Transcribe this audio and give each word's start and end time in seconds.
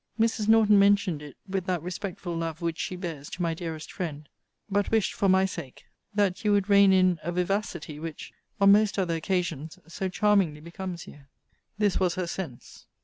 Mrs. 0.19 0.47
Norton 0.47 0.79
mentioned 0.79 1.21
it 1.21 1.37
with 1.47 1.67
that 1.67 1.83
respectful 1.83 2.35
love 2.35 2.59
which 2.59 2.79
she 2.79 2.95
bears 2.95 3.29
to 3.29 3.41
my 3.43 3.53
dearest 3.53 3.91
friend: 3.91 4.27
but 4.67 4.89
wished, 4.89 5.13
for 5.13 5.29
my 5.29 5.45
sake, 5.45 5.83
that 6.15 6.43
you 6.43 6.51
would 6.53 6.67
rein 6.69 6.91
in 6.91 7.19
a 7.21 7.31
vivacity, 7.31 7.99
which, 7.99 8.33
on 8.59 8.71
most 8.71 8.97
other 8.97 9.13
occasions, 9.15 9.77
so 9.87 10.09
charmingly 10.09 10.59
becomes 10.59 11.05
you. 11.05 11.25
This 11.77 11.99
was 11.99 12.15
her 12.15 12.25
sense. 12.25 12.87